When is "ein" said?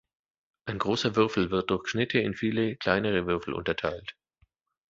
0.65-0.79